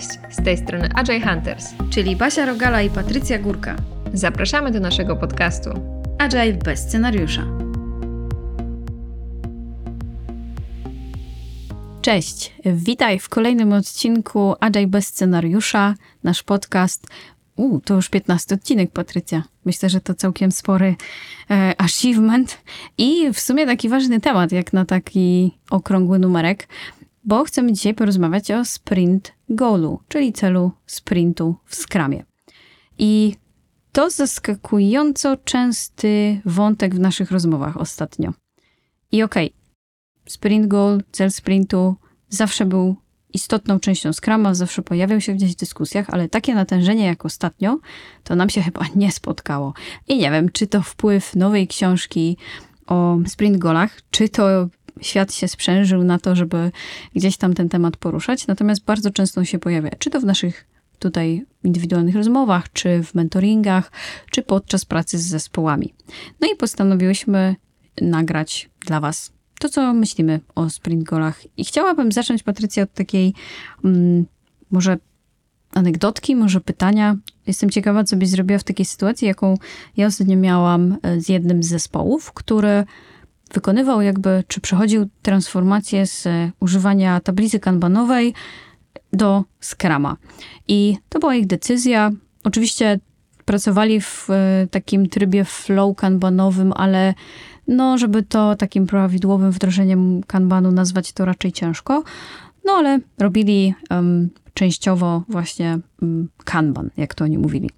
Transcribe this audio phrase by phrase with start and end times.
[0.00, 3.76] Cześć, z tej strony Agile Hunters, czyli Basia Rogala i Patrycja Górka.
[4.14, 5.70] Zapraszamy do naszego podcastu
[6.18, 7.46] Agile bez scenariusza.
[12.02, 17.06] Cześć, witaj w kolejnym odcinku Agile bez scenariusza, nasz podcast.
[17.56, 19.42] U, to już 15 odcinek, Patrycja.
[19.64, 20.94] Myślę, że to całkiem spory
[21.50, 22.58] e, achievement
[22.98, 26.68] i w sumie taki ważny temat, jak na taki okrągły numerek
[27.24, 32.24] bo chcemy dzisiaj porozmawiać o sprint goalu, czyli celu sprintu w skramie.
[32.98, 33.34] I
[33.92, 38.32] to zaskakująco częsty wątek w naszych rozmowach ostatnio.
[39.12, 41.96] I okej, okay, sprint goal, cel sprintu
[42.28, 42.96] zawsze był
[43.32, 47.78] istotną częścią skrama, zawsze pojawiał się gdzieś w dyskusjach, ale takie natężenie jak ostatnio,
[48.24, 49.74] to nam się chyba nie spotkało.
[50.08, 52.36] I nie wiem, czy to wpływ nowej książki
[52.86, 54.68] o sprint golach, czy to
[55.00, 56.72] świat się sprzężył na to, żeby
[57.16, 58.46] gdzieś tam ten temat poruszać.
[58.46, 60.66] Natomiast bardzo często się pojawia, czy to w naszych
[60.98, 63.92] tutaj indywidualnych rozmowach, czy w mentoringach,
[64.30, 65.94] czy podczas pracy z zespołami.
[66.40, 67.56] No i postanowiłyśmy
[68.00, 71.40] nagrać dla Was to, co myślimy o sprint goalach.
[71.56, 73.34] I chciałabym zacząć, Patrycja, od takiej
[73.84, 74.26] um,
[74.70, 74.98] może
[75.74, 77.16] anegdotki, może pytania.
[77.46, 79.54] Jestem ciekawa, co byś zrobiła w takiej sytuacji, jaką
[79.96, 82.84] ja ostatnio miałam e, z jednym z zespołów, który
[83.54, 86.28] wykonywał jakby, czy przechodził transformację z
[86.60, 88.34] używania tablicy kanbanowej
[89.12, 90.16] do Scrama.
[90.68, 92.10] I to była ich decyzja.
[92.44, 92.98] Oczywiście
[93.44, 97.14] pracowali w e, takim trybie flow kanbanowym, ale
[97.68, 102.02] no, żeby to takim prawidłowym wdrożeniem kanbanu nazwać, to raczej ciężko.
[102.64, 107.70] No, ale robili um, częściowo właśnie um, kanban, jak to oni mówili.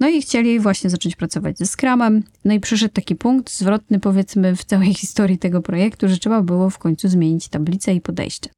[0.00, 2.22] No i chcieli właśnie zacząć pracować ze Scrumem.
[2.44, 6.70] No i przyszedł taki punkt zwrotny, powiedzmy, w całej historii tego projektu, że trzeba było
[6.70, 8.50] w końcu zmienić tablicę i podejście.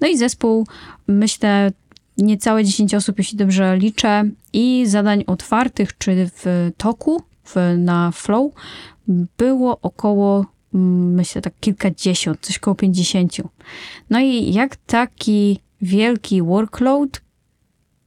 [0.00, 0.66] No i zespół,
[1.08, 1.72] myślę,
[2.18, 8.52] niecałe 10 osób, jeśli dobrze liczę, i zadań otwartych czy w toku, w, na flow,
[9.38, 13.36] było około, mm, myślę, tak kilkadziesiąt, coś około 50.
[14.10, 17.20] No i jak taki wielki workload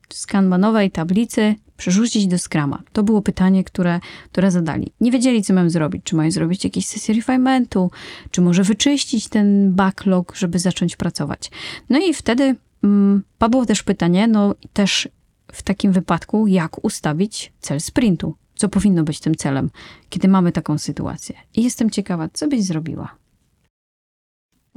[0.10, 2.84] z kanbanowej tablicy przerzucić do Scrama?
[2.94, 4.00] To było pytanie, które,
[4.32, 4.92] które zadali.
[5.02, 6.04] Nie wiedzieli, co mają zrobić.
[6.04, 7.92] Czy mają zrobić jakieś sesje refinementu,
[8.32, 11.52] czy może wyczyścić ten backlog, żeby zacząć pracować.
[11.90, 15.10] No i wtedy mm, padło też pytanie, no też
[15.52, 18.36] w takim wypadku, jak ustawić cel sprintu?
[18.56, 19.70] Co powinno być tym celem,
[20.10, 21.36] kiedy mamy taką sytuację?
[21.56, 23.16] I jestem ciekawa, co byś zrobiła?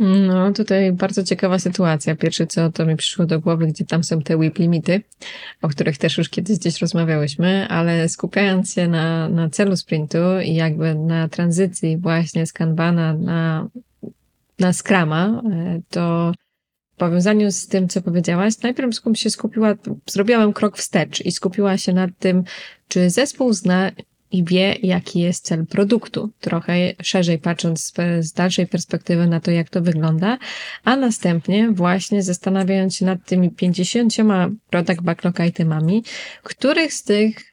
[0.01, 2.17] No, tutaj bardzo ciekawa sytuacja.
[2.17, 5.03] Pierwsze co to mi przyszło do głowy, gdzie tam są te whip limity,
[5.63, 10.55] o których też już kiedyś gdzieś rozmawiałyśmy, ale skupiając się na, na celu sprintu i
[10.55, 13.69] jakby na tranzycji właśnie z Kanbana na,
[14.59, 16.33] na Scrama, e, to
[16.93, 19.75] w powiązaniu z tym, co powiedziałaś, najpierw się skupiła,
[20.07, 22.45] zrobiłam krok wstecz i skupiła się nad tym,
[22.89, 23.91] czy zespół zna
[24.33, 29.71] i wie, jaki jest cel produktu, trochę szerzej patrząc z dalszej perspektywy na to, jak
[29.71, 30.39] to wygląda,
[30.85, 34.17] a następnie właśnie zastanawiając się nad tymi 50
[34.71, 36.05] product backlog itemami,
[36.43, 37.51] których z tych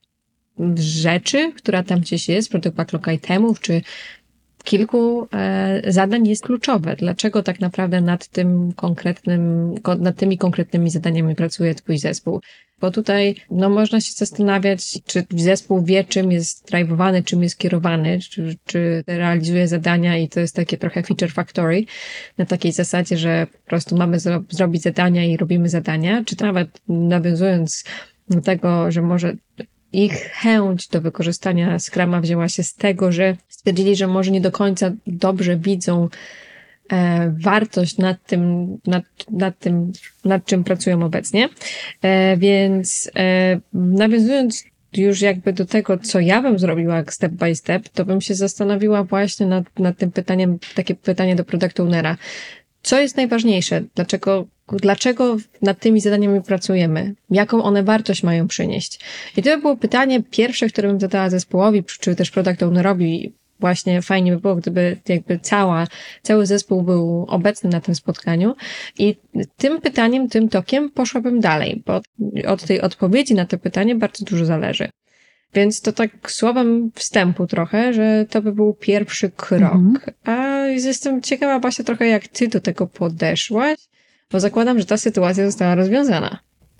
[0.75, 3.81] rzeczy, która tam gdzieś jest, product backlog itemów, czy
[4.67, 6.95] kilku e, zadań jest kluczowe.
[6.95, 12.41] Dlaczego tak naprawdę nad tym konkretnym, nad tymi konkretnymi zadaniami pracuje twój zespół?
[12.81, 18.19] Bo tutaj, no, można się zastanawiać, czy zespół wie, czym jest drive'owany, czym jest kierowany,
[18.19, 21.85] czy, czy realizuje zadania i to jest takie trochę feature factory,
[22.37, 26.81] na takiej zasadzie, że po prostu mamy zro zrobić zadania i robimy zadania, czy nawet
[26.87, 27.83] nawiązując
[28.29, 29.35] do tego, że może
[29.93, 34.51] ich chęć do wykorzystania Scrama wzięła się z tego, że stwierdzili, że może nie do
[34.51, 36.09] końca dobrze widzą
[36.91, 39.91] e, wartość nad tym, nad, nad tym,
[40.25, 41.49] nad czym pracują obecnie.
[42.01, 44.63] E, więc e, nawiązując
[44.93, 49.03] już jakby do tego, co ja bym zrobiła step by step, to bym się zastanowiła
[49.03, 52.17] właśnie nad, nad tym pytaniem, takie pytanie do product ownera.
[52.81, 53.83] Co jest najważniejsze?
[53.95, 57.15] Dlaczego, dlaczego nad tymi zadaniami pracujemy?
[57.29, 58.99] Jaką one wartość mają przynieść?
[59.37, 63.33] I to by było pytanie pierwsze, które bym zadała zespołowi, czy też product ownerowi.
[63.59, 65.87] Właśnie fajnie by było, gdyby jakby cała,
[66.21, 68.55] cały zespół był obecny na tym spotkaniu.
[68.99, 69.15] I
[69.57, 72.01] tym pytaniem, tym tokiem poszłabym dalej, bo
[72.47, 74.89] od tej odpowiedzi na to pytanie bardzo dużo zależy.
[75.53, 79.75] Więc to tak słowem wstępu trochę, że to by był pierwszy krok.
[79.75, 79.99] Mhm.
[80.23, 83.77] A jestem ciekawa, Basia, trochę jak ty do tego podeszłaś,
[84.31, 86.39] bo zakładam, że ta sytuacja została rozwiązana.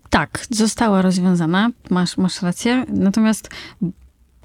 [0.09, 2.85] Tak, została rozwiązana, masz, masz rację.
[2.89, 3.49] Natomiast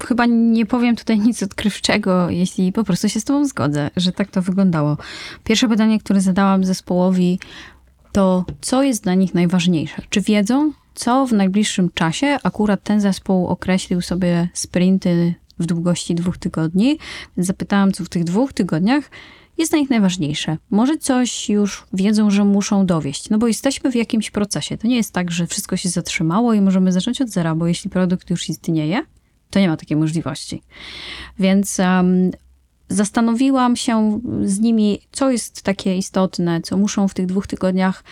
[0.07, 4.31] chyba nie powiem tutaj nic odkrywczego, jeśli po prostu się z tobą zgodzę, że tak
[4.31, 4.97] to wyglądało.
[5.43, 7.39] Pierwsze pytanie, które zadałam zespołowi,
[8.11, 10.01] to co jest dla nich najważniejsze?
[10.09, 16.37] Czy wiedzą, co w najbliższym czasie akurat ten zespół określił sobie sprinty w długości dwóch
[16.37, 16.97] tygodni?
[17.37, 19.09] Zapytałam, co w tych dwóch tygodniach
[19.57, 20.57] jest dla nich najważniejsze.
[20.69, 24.77] Może coś już wiedzą, że muszą dowieść, no bo jesteśmy w jakimś procesie.
[24.77, 27.89] To nie jest tak, że wszystko się zatrzymało i możemy zacząć od zera, bo jeśli
[27.89, 29.05] produkt już istnieje,
[29.53, 30.61] to nie ma takiej możliwości.
[31.39, 32.31] Więc um,
[32.89, 38.03] zastanowiłam się z nimi, co jest takie istotne, co muszą w tych dwóch tygodniach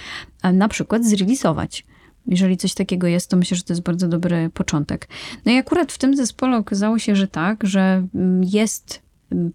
[0.54, 1.86] na przykład zrealizować.
[2.28, 5.08] Jeżeli coś takiego jest, to myślę, że to jest bardzo dobry początek.
[5.46, 9.02] No i akurat w tym zespole okazało się, że tak, że mm, jest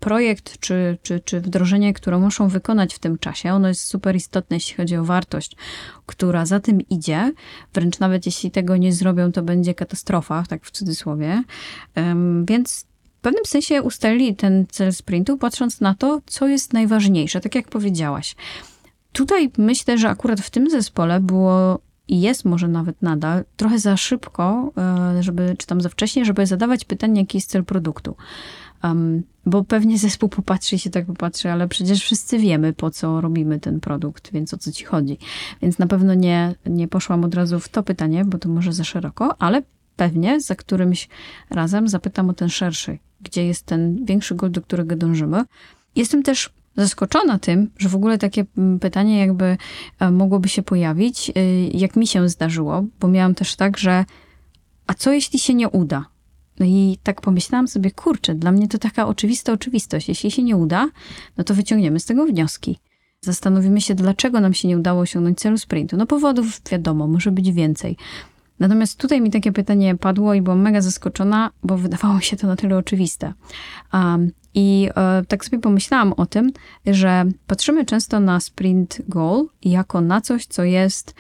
[0.01, 4.57] projekt czy, czy, czy wdrożenie, które muszą wykonać w tym czasie, ono jest super istotne,
[4.57, 5.57] jeśli chodzi o wartość,
[6.07, 7.33] która za tym idzie.
[7.75, 11.43] Wręcz nawet jeśli tego nie zrobią, to będzie katastrofa, tak w cudzysłowie.
[12.49, 12.87] Więc
[13.19, 17.69] w pewnym sensie ustalili ten cel sprintu, patrząc na to, co jest najważniejsze, tak jak
[17.69, 18.37] powiedziałaś.
[19.13, 23.97] Tutaj myślę, że akurat w tym zespole było i jest może nawet nadal trochę za
[23.97, 24.73] szybko,
[25.17, 28.17] e, żeby, czy tam za wcześnie, żeby zadawać pytanie, jaki jest cel produktu.
[28.85, 33.61] Um, bo pewnie zespół popatrzy się tak popatrzy, ale przecież wszyscy wiemy, po co robimy
[33.61, 35.19] ten produkt, więc o co ci chodzi.
[35.63, 38.85] Więc na pewno nie, nie poszłam od razu w to pytanie, bo to może za
[38.85, 39.63] szeroko, ale
[39.97, 41.09] pewnie za którymś
[41.51, 45.45] razem zapytam o ten szerszy, gdzie jest ten większy goal, do którego dążymy.
[45.97, 49.57] Jestem też zaskoczona tym, że w ogóle takie mm, pytanie jakby
[50.01, 54.05] e, mogłoby się pojawić, y, jak mi się zdarzyło, bo miałam też tak, że
[54.87, 56.05] a co jeśli się nie uda?
[56.61, 60.09] No i tak pomyślałam sobie, kurczę, dla mnie to taka oczywista oczywistość.
[60.09, 60.89] Jeśli się nie uda,
[61.37, 62.79] no to wyciągniemy z tego wnioski.
[63.21, 65.97] Zastanowimy się, dlaczego nam się nie udało osiągnąć celu sprintu.
[65.97, 67.97] No powodów wiadomo, może być więcej.
[68.59, 72.57] Natomiast tutaj mi takie pytanie padło i byłam mega zaskoczona, bo wydawało się to na
[72.57, 73.33] tyle oczywiste.
[73.93, 76.53] Um, I e, tak sobie pomyślałam o tym,
[76.87, 81.15] że patrzymy często na sprint goal jako na coś, co jest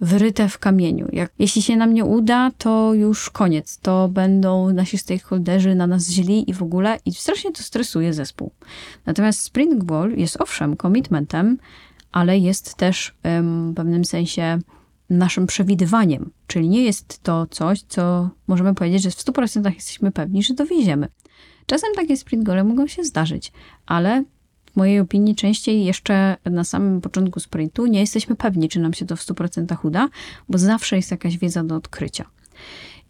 [0.00, 1.08] wyryte w kamieniu.
[1.12, 3.78] Jak, jeśli się nam nie uda, to już koniec.
[3.78, 8.50] To będą nasi stakeholderzy na nas źli i w ogóle i strasznie to stresuje zespół.
[9.06, 11.58] Natomiast Sprint Goal jest owszem commitmentem,
[12.12, 14.58] ale jest też w pewnym sensie
[15.10, 16.30] naszym przewidywaniem.
[16.46, 21.08] Czyli nie jest to coś, co możemy powiedzieć, że w 100% jesteśmy pewni, że dowieziemy.
[21.66, 23.52] Czasem takie sprint gole mogą się zdarzyć,
[23.86, 24.24] ale
[24.76, 29.06] w mojej opinii częściej jeszcze na samym początku sprintu nie jesteśmy pewni, czy nam się
[29.06, 30.08] to w 100% uda,
[30.48, 32.24] bo zawsze jest jakaś wiedza do odkrycia.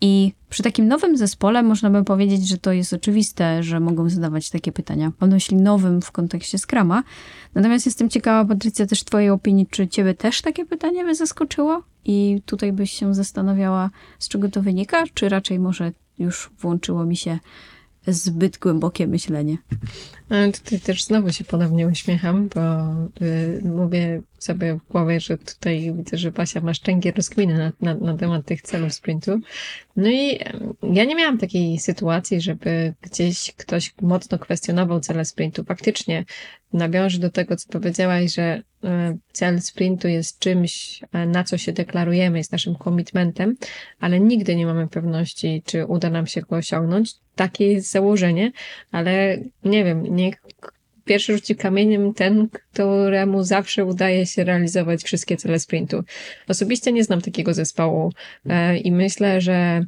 [0.00, 4.50] I przy takim nowym zespole można by powiedzieć, że to jest oczywiste, że mogą zadawać
[4.50, 5.12] takie pytania.
[5.20, 7.02] Mam na myśli nowym w kontekście Scrama.
[7.54, 11.82] Natomiast jestem ciekawa, Patrycja, też Twojej opinii, czy Ciebie też takie pytanie by zaskoczyło?
[12.04, 17.16] I tutaj byś się zastanawiała, z czego to wynika, czy raczej może już włączyło mi
[17.16, 17.38] się
[18.06, 19.56] zbyt głębokie myślenie.
[20.52, 22.60] Tutaj też znowu się ponownie uśmiecham, bo
[23.26, 28.06] y, mówię sobie w głowie, że tutaj widzę, że Basia ma szczęki rozkminy na, na,
[28.06, 29.40] na temat tych celów sprintu.
[29.96, 30.38] No i
[30.82, 35.64] ja nie miałam takiej sytuacji, żeby gdzieś ktoś mocno kwestionował cele sprintu.
[35.64, 36.24] Faktycznie
[36.76, 41.72] nawiążę do tego, co powiedziałaś, że e, cel sprintu jest czymś, e, na co się
[41.72, 43.56] deklarujemy, jest naszym komitmentem,
[44.00, 47.14] ale nigdy nie mamy pewności, czy uda nam się go osiągnąć.
[47.34, 48.52] Takie jest założenie,
[48.92, 50.34] ale nie wiem, niech
[51.04, 56.02] pierwszy rzuci kamieniem ten, któremu zawsze udaje się realizować wszystkie cele sprintu.
[56.48, 58.12] Osobiście nie znam takiego zespołu
[58.46, 59.84] e, i myślę, że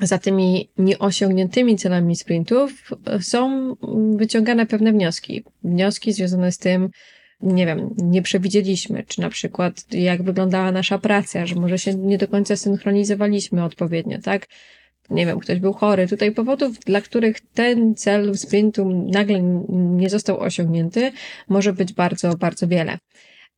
[0.00, 2.90] za tymi nieosiągniętymi celami sprintów
[3.20, 3.74] są
[4.16, 5.44] wyciągane pewne wnioski.
[5.64, 6.88] Wnioski związane z tym,
[7.40, 12.18] nie wiem, nie przewidzieliśmy, czy na przykład jak wyglądała nasza praca, że może się nie
[12.18, 14.46] do końca synchronizowaliśmy odpowiednio, tak?
[15.10, 16.08] Nie wiem, ktoś był chory.
[16.08, 21.12] Tutaj powodów, dla których ten cel sprintu nagle nie został osiągnięty,
[21.48, 22.98] może być bardzo, bardzo wiele.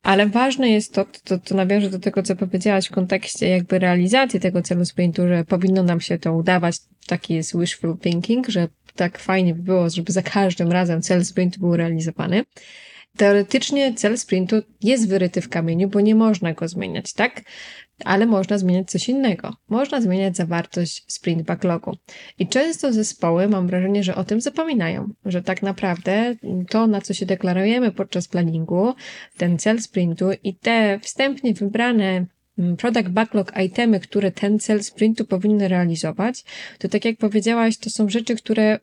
[0.03, 4.39] Ale ważne jest to, to, to nawiążę do tego, co powiedziałaś w kontekście jakby realizacji
[4.39, 6.75] tego celu sprintu, że powinno nam się to udawać.
[7.07, 11.59] Taki jest wishful thinking, że tak fajnie by było, żeby za każdym razem cel sprintu
[11.59, 12.43] był realizowany.
[13.17, 17.41] Teoretycznie cel sprintu jest wyryty w kamieniu, bo nie można go zmieniać, tak?
[18.05, 19.55] Ale można zmieniać coś innego.
[19.69, 21.97] Można zmieniać zawartość sprint backlogu.
[22.39, 26.35] I często zespoły, mam wrażenie, że o tym zapominają, że tak naprawdę
[26.69, 28.93] to, na co się deklarujemy podczas planningu,
[29.37, 32.25] ten cel sprintu i te wstępnie wybrane
[32.59, 36.43] mm, product backlog itemy, które ten cel sprintu powinny realizować,
[36.79, 38.79] to tak jak powiedziałaś, to są rzeczy, które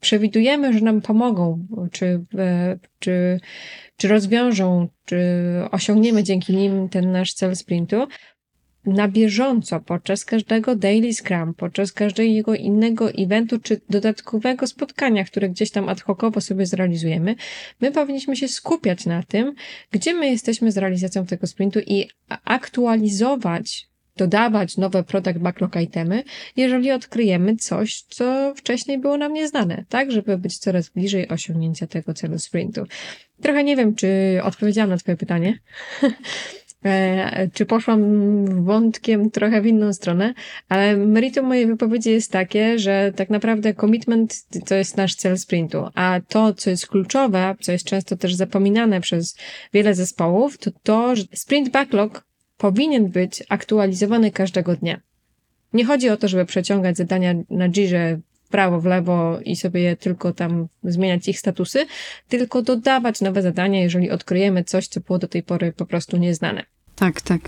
[0.00, 3.40] przewidujemy, że nam pomogą, czy, e, czy,
[3.96, 5.18] czy rozwiążą, czy
[5.70, 8.06] osiągniemy dzięki nim ten nasz cel sprintu,
[8.88, 15.70] na bieżąco podczas każdego daily scrum, podczas każdego innego eventu czy dodatkowego spotkania, które gdzieś
[15.70, 17.36] tam ad hocowo sobie zrealizujemy,
[17.80, 19.54] my powinniśmy się skupiać na tym,
[19.90, 22.08] gdzie my jesteśmy z realizacją tego sprintu i
[22.44, 26.22] aktualizować dodawać nowe product backlog itemy,
[26.56, 32.14] jeżeli odkryjemy coś, co wcześniej było nam nieznane, tak, żeby być coraz bliżej osiągnięcia tego
[32.14, 32.86] celu sprintu.
[33.42, 35.58] Trochę nie wiem, czy odpowiedziałam na Twoje pytanie.
[36.84, 40.34] E, czy poszłam wątkiem trochę w inną stronę,
[40.68, 45.88] ale meritum mojej wypowiedzi jest takie, że tak naprawdę commitment to jest nasz cel sprintu,
[45.94, 49.36] a to, co jest kluczowe, co jest często też zapominane przez
[49.72, 52.24] wiele zespołów, to to, że sprint backlog
[52.56, 55.00] powinien być aktualizowany każdego dnia.
[55.72, 59.96] Nie chodzi o to, żeby przeciągać zadania na Jirze prawo, w lewo i sobie je
[59.96, 61.86] tylko tam zmieniać ich statusy,
[62.28, 66.64] tylko dodawać nowe zadania, jeżeli odkryjemy coś, co było do tej pory po prostu nieznane,
[66.96, 67.40] Tak, tak.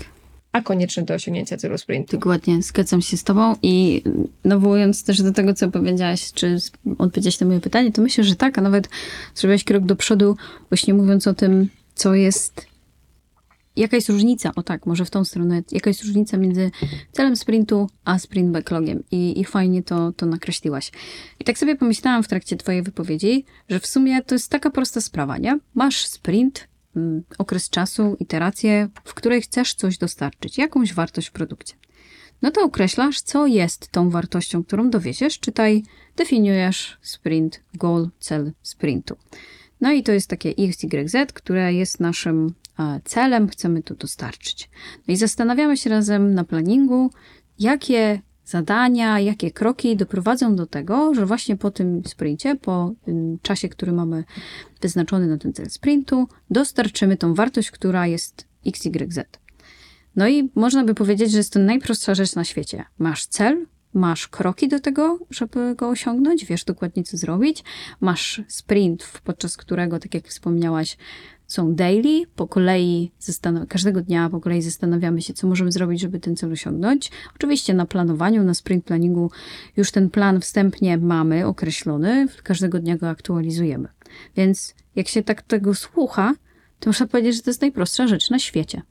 [0.51, 2.17] a konieczne do osiągnięcia celu sprintu.
[2.17, 4.03] Dokładnie, zgadzam się z tobą i
[4.45, 6.57] nawołując też do tego, co powiedziałaś, czy
[6.97, 8.89] odpowiedziałaś na moje pytanie, to myślę, że tak, a nawet
[9.35, 10.37] zrobiłaś krok do przodu,
[10.69, 12.70] właśnie mówiąc o tym, co jest
[13.81, 16.71] Jaka jest różnica, o tak, może w tą stronę, jaka jest różnica między
[17.11, 20.91] celem sprintu a sprint backlogiem i, i fajnie to, to nakreśliłaś.
[21.39, 25.01] I tak sobie pomyślałam w trakcie twojej wypowiedzi, że w sumie to jest taka prosta
[25.01, 25.59] sprawa, nie?
[25.73, 31.73] Masz sprint, mm, okres czasu, iterację, w której chcesz coś dostarczyć, jakąś wartość w produkcie.
[32.41, 35.83] No to określasz, co jest tą wartością, którą dowieziesz, czytaj,
[36.15, 39.15] definiujesz sprint, goal, cel sprintu.
[39.81, 42.53] No i to jest takie XYZ, które jest naszym
[43.03, 44.69] celem, chcemy to dostarczyć.
[45.07, 47.11] No i zastanawiamy się razem na planningu,
[47.59, 52.93] jakie zadania, jakie kroki doprowadzą do tego, że właśnie po tym sprincie, po
[53.41, 54.23] czasie, który mamy
[54.81, 59.19] wyznaczony na ten cel sprintu, dostarczymy tą wartość, która jest XYZ.
[60.15, 62.85] No i można by powiedzieć, że jest to najprostsza rzecz na świecie.
[62.97, 67.63] Masz cel, masz kroki do tego, żeby go osiągnąć, wiesz dokładnie co zrobić,
[68.01, 70.97] masz sprint, podczas którego, tak jak wspomniałaś,
[71.51, 73.11] są daily, po kolei
[73.69, 77.11] każdego dnia po kolei zastanawiamy się, co możemy zrobić, żeby ten cel osiągnąć.
[77.35, 79.31] Oczywiście na planowaniu, na sprint planningu
[79.77, 83.87] już ten plan wstępnie mamy określony, każdego dnia go aktualizujemy.
[84.35, 86.33] Więc jak się tak tego słucha,
[86.79, 88.81] to można powiedzieć, że to jest najprostsza rzecz na świecie.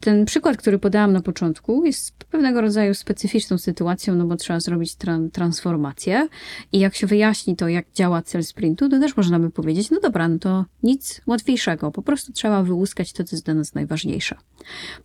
[0.00, 4.94] Ten przykład, który podałam na początku, jest pewnego rodzaju specyficzną sytuacją, no bo trzeba zrobić
[4.94, 6.28] tra transformację
[6.72, 10.00] i jak się wyjaśni to, jak działa cel sprintu, to też można by powiedzieć, no
[10.00, 14.36] dobra, no to nic łatwiejszego, po prostu trzeba wyłuskać to, co jest dla nas najważniejsze.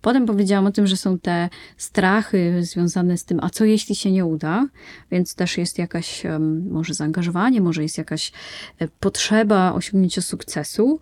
[0.02, 4.12] Potem powiedziałam o tym, że są te strachy związane z tym, a co jeśli się
[4.12, 4.68] nie uda,
[5.12, 6.24] więc też jest jakaś
[6.70, 8.32] może zaangażowanie, może jest jakaś
[8.80, 11.00] e, potrzeba osiągnięcia sukcesu.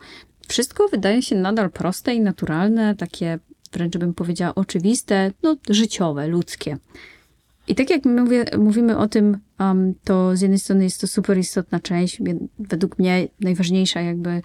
[0.48, 3.40] Wszystko wydaje się nadal proste i naturalne, takie
[3.72, 6.78] wręcz bym powiedziała oczywiste, no życiowe, ludzkie.
[7.68, 11.38] I tak jak mówię, mówimy o tym, um, to z jednej strony jest to super
[11.38, 12.22] istotna część,
[12.60, 14.42] według mnie najważniejsza jakby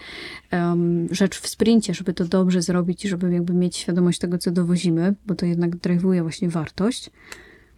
[0.52, 4.50] um, rzecz w sprincie, żeby to dobrze zrobić i żeby jakby mieć świadomość tego, co
[4.50, 7.10] dowozimy, bo to jednak drajwuje właśnie wartość.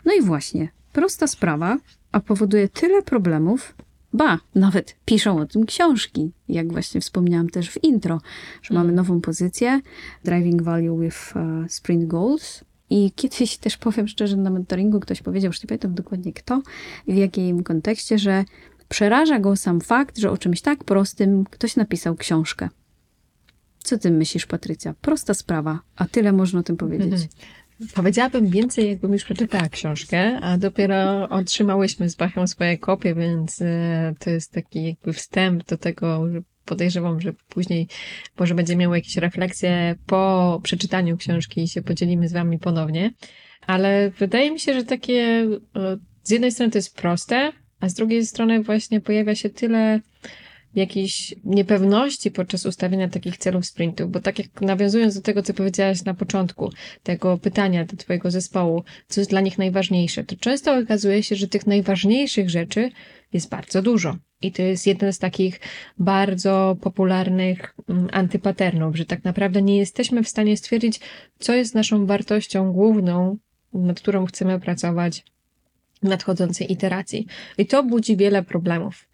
[0.04, 1.78] No i właśnie, prosta sprawa,
[2.12, 3.74] a powoduje tyle problemów,
[4.16, 8.20] Ba, nawet piszą o tym książki, jak właśnie wspomniałam też w intro,
[8.62, 8.96] że mamy mm.
[8.96, 9.80] nową pozycję
[10.24, 12.64] Driving Value with uh, Sprint Goals.
[12.90, 16.62] I kiedyś też powiem szczerze, na mentoringu ktoś powiedział, już nie pamiętam dokładnie kto
[17.06, 18.44] i w jakim kontekście, że
[18.88, 22.68] przeraża go sam fakt, że o czymś tak prostym ktoś napisał książkę.
[23.78, 24.94] Co ty myślisz, Patrycja?
[25.00, 27.28] Prosta sprawa, a tyle można o tym powiedzieć.
[27.94, 34.14] Powiedziałabym więcej, jakbym już przeczytała książkę, a dopiero otrzymałyśmy z Bachą swoje kopie, więc e,
[34.18, 37.88] to jest taki jakby wstęp do tego, że podejrzewam, że później
[38.38, 43.10] może będzie miał jakieś refleksje po przeczytaniu książki i się podzielimy z wami ponownie.
[43.66, 47.94] Ale wydaje mi się, że takie e, z jednej strony to jest proste, a z
[47.94, 50.00] drugiej strony właśnie pojawia się tyle
[50.76, 56.04] jakiejś niepewności podczas ustawienia takich celów sprintu, bo tak jak nawiązując do tego, co powiedziałaś
[56.04, 61.22] na początku, tego pytania do Twojego zespołu, co jest dla nich najważniejsze, to często okazuje
[61.22, 62.90] się, że tych najważniejszych rzeczy
[63.32, 64.16] jest bardzo dużo.
[64.42, 65.60] I to jest jeden z takich
[65.98, 71.00] bardzo popularnych mm, antypaternów, że tak naprawdę nie jesteśmy w stanie stwierdzić,
[71.38, 73.36] co jest naszą wartością główną,
[73.72, 75.24] nad którą chcemy pracować
[76.02, 77.26] w nadchodzącej iteracji.
[77.58, 79.08] I to budzi wiele problemów.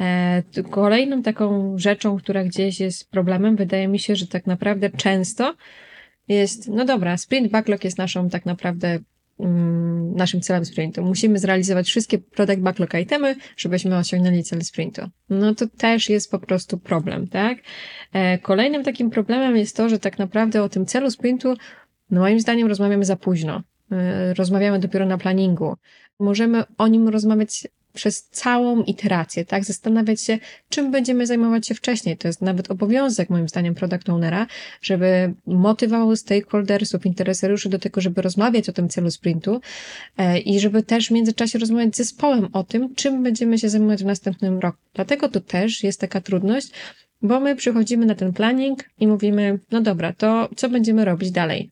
[0.00, 5.54] E, kolejną taką rzeczą, która gdzieś jest problemem, wydaje mi się, że tak naprawdę często
[6.28, 8.98] jest, no dobra, sprint backlog jest naszą tak naprawdę
[9.40, 11.02] mm, naszym celem sprintu.
[11.02, 15.02] Musimy zrealizować wszystkie product backlog itemy, żebyśmy osiągnęli cel sprintu.
[15.30, 17.58] No to też jest po prostu problem, tak?
[18.12, 21.54] E, kolejnym takim problemem jest to, że tak naprawdę o tym celu sprintu
[22.10, 23.62] No moim zdaniem rozmawiamy za późno.
[23.92, 25.76] Y, rozmawiamy dopiero na planningu.
[26.20, 29.64] Możemy o nim rozmawiać przez całą iterację, tak?
[29.64, 30.38] Zastanawiać się,
[30.68, 32.16] czym będziemy zajmować się wcześniej.
[32.16, 34.46] To jest nawet obowiązek, moim zdaniem, product ownera,
[34.82, 39.60] żeby motywował stakeholdersów, interesariuszy do tego, żeby rozmawiać o tym celu sprintu
[40.16, 44.02] e, i żeby też w międzyczasie rozmawiać z zespołem o tym, czym będziemy się zajmować
[44.02, 44.78] w następnym roku.
[44.94, 46.70] Dlatego to też jest taka trudność,
[47.22, 51.70] bo my przychodzimy na ten planning i mówimy, no dobra, to co będziemy robić dalej?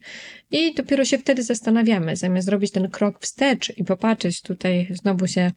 [0.50, 5.52] I dopiero się wtedy zastanawiamy, zamiast zrobić ten krok wstecz i popatrzeć, tutaj znowu się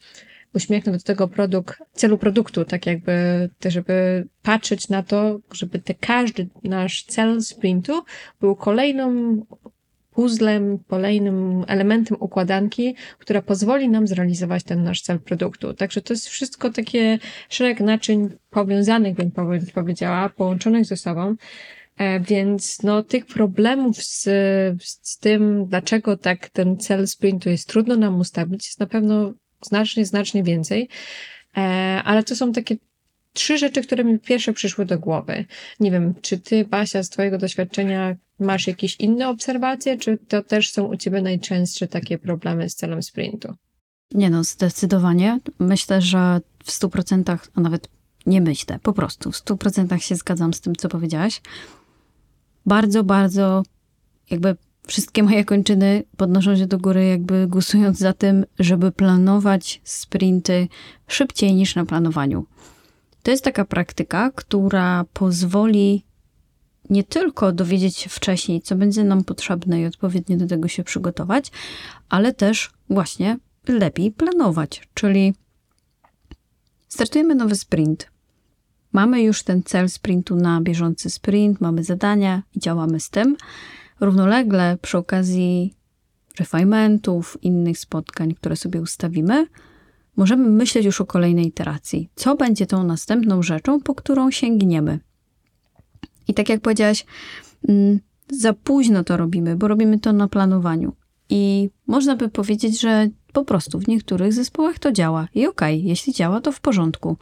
[0.53, 6.47] uśmiechnąć do tego produkt, celu produktu, tak jakby, żeby patrzeć na to, żeby te, każdy
[6.63, 8.03] nasz cel sprintu
[8.41, 9.35] był kolejną
[10.11, 15.73] puzzlem, kolejnym elementem układanki, która pozwoli nam zrealizować ten nasz cel produktu.
[15.73, 19.31] Także to jest wszystko takie szereg naczyń powiązanych, bym
[19.73, 21.35] powiedziała, połączonych ze sobą.
[21.97, 24.23] E, więc no, tych problemów z,
[24.83, 30.05] z tym, dlaczego tak ten cel sprintu jest trudno nam ustawić, jest na pewno znacznie,
[30.05, 30.89] znacznie więcej.
[31.57, 31.61] E,
[32.05, 32.75] ale to są takie
[33.33, 35.45] trzy rzeczy, które mi pierwsze przyszły do głowy.
[35.79, 40.71] Nie wiem, czy ty, Basia, z twojego doświadczenia masz jakieś inne obserwacje, czy to też
[40.71, 43.53] są u ciebie najczęstsze takie problemy z celem sprintu?
[44.11, 45.39] Nie no, zdecydowanie.
[45.59, 47.89] Myślę, że w stu procentach, a nawet
[48.25, 51.41] nie myślę, po prostu w stu procentach się zgadzam z tym, co powiedziałaś.
[52.65, 53.63] Bardzo, bardzo
[54.29, 54.55] jakby
[54.89, 60.67] wszystkie moje kończyny podnoszą się do góry, jakby głosując za tym, żeby planować sprinty
[61.07, 62.45] szybciej niż na planowaniu.
[63.23, 66.03] To jest taka praktyka, która pozwoli
[66.89, 71.51] nie tylko dowiedzieć się wcześniej, co będzie nam potrzebne i odpowiednio do tego się przygotować,
[72.09, 74.87] ale też właśnie lepiej planować.
[74.93, 75.33] Czyli
[76.87, 78.07] startujemy nowy sprint.
[78.91, 83.37] Mamy już ten cel sprintu na bieżący sprint, mamy zadania i działamy z tym.
[83.99, 85.73] Równolegle przy okazji
[86.39, 89.47] refinementów, innych spotkań, które sobie ustawimy,
[90.15, 92.09] możemy myśleć już o kolejnej iteracji.
[92.15, 94.99] Co będzie tą następną rzeczą, po którą sięgniemy?
[96.27, 97.05] I tak jak powiedziałaś,
[97.67, 100.93] mm, za późno to robimy, bo robimy to na planowaniu.
[101.29, 105.27] I można by powiedzieć, że po prostu w niektórych zespołach to działa.
[105.35, 107.17] I okej, okay, jeśli działa, to w porządku.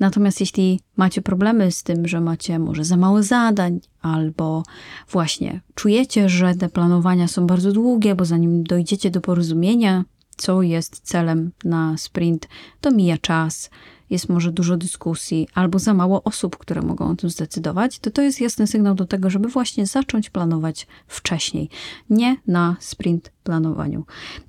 [0.00, 4.62] Natomiast jeśli macie problemy z tym, że macie może za mało zadań, albo
[5.10, 10.04] właśnie czujecie, że te planowania są bardzo długie, bo zanim dojdziecie do porozumienia,
[10.36, 12.48] co jest celem na sprint,
[12.80, 13.70] to mija czas,
[14.12, 18.22] jest może dużo dyskusji albo za mało osób, które mogą o tym zdecydować, to to
[18.22, 21.68] jest jasny sygnał do tego, żeby właśnie zacząć planować wcześniej,
[22.10, 24.04] nie na sprint planowaniu.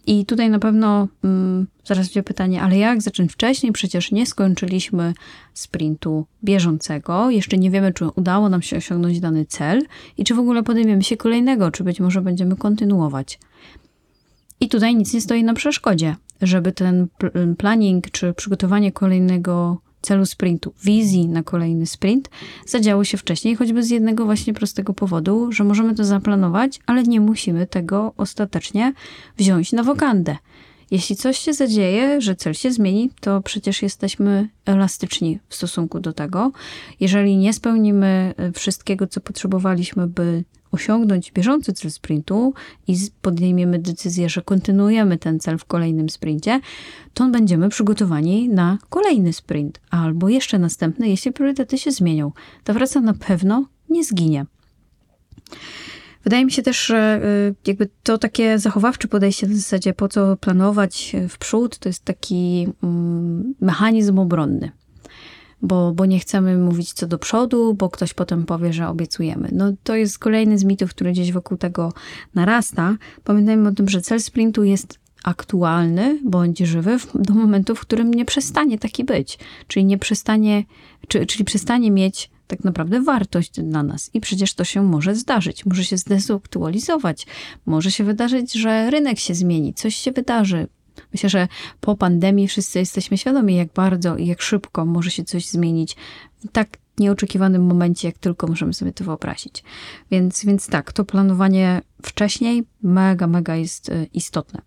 [0.05, 3.71] I tutaj na pewno mm, zaraz będzie pytanie, ale jak zacząć wcześniej?
[3.71, 5.13] Przecież nie skończyliśmy
[5.53, 9.85] sprintu bieżącego, jeszcze nie wiemy, czy udało nam się osiągnąć dany cel
[10.17, 13.39] i czy w ogóle podejmiemy się kolejnego, czy być może będziemy kontynuować.
[14.59, 17.07] I tutaj nic nie stoi na przeszkodzie żeby ten
[17.57, 22.29] planning czy przygotowanie kolejnego celu sprintu, wizji na kolejny sprint
[22.65, 27.21] zadziało się wcześniej, choćby z jednego właśnie prostego powodu, że możemy to zaplanować, ale nie
[27.21, 28.93] musimy tego ostatecznie
[29.37, 30.37] wziąć na wokandę.
[30.91, 36.13] Jeśli coś się zadzieje, że cel się zmieni, to przecież jesteśmy elastyczni w stosunku do
[36.13, 36.51] tego.
[36.99, 42.53] Jeżeli nie spełnimy e, wszystkiego, co potrzebowaliśmy, by osiągnąć bieżący cel sprintu
[42.87, 46.59] i podejmiemy decyzję, że kontynuujemy ten cel w kolejnym sprincie,
[47.13, 52.31] to będziemy przygotowani na kolejny sprint albo jeszcze następny, jeśli priorytety się zmienią.
[52.63, 54.45] Ta praca na pewno nie zginie.
[56.23, 60.37] Wydaje mi się też, że y, jakby to takie zachowawcze podejście w zasadzie po co
[60.37, 64.71] planować w przód, to jest taki mm, mechanizm obronny.
[65.63, 69.49] Bo, bo nie chcemy mówić co do przodu, bo ktoś potem powie, że obiecujemy.
[69.51, 71.93] No to jest kolejny z mitów, który gdzieś wokół tego
[72.35, 72.97] narasta.
[73.23, 78.25] Pamiętajmy o tym, że cel sprintu jest aktualny bądź żywy do momentu, w którym nie
[78.25, 79.39] przestanie taki być.
[79.67, 80.63] Czyli nie przestanie,
[81.07, 84.09] czy, czyli przestanie mieć tak naprawdę wartość dla nas.
[84.13, 87.27] I przecież to się może zdarzyć, może się zdezaktualizować,
[87.65, 90.67] może się wydarzyć, że rynek się zmieni, coś się wydarzy.
[91.11, 91.47] Myślę, że
[91.79, 95.95] po pandemii wszyscy jesteśmy świadomi, jak bardzo i jak szybko może się coś zmienić
[96.45, 99.63] w tak nieoczekiwanym momencie, jak tylko możemy sobie to wyobrazić.
[100.11, 104.61] Więc, więc tak, to planowanie wcześniej mega, mega jest y, istotne.